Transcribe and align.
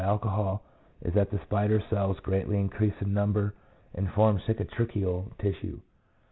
47 0.03 0.59
is 1.03 1.13
that 1.13 1.29
the 1.29 1.39
spider 1.43 1.79
cells 1.91 2.19
greatly 2.21 2.57
increase 2.59 2.95
in 3.01 3.13
number 3.13 3.53
and 3.93 4.11
form 4.13 4.39
cicatricial 4.47 5.25
tissue. 5.37 5.79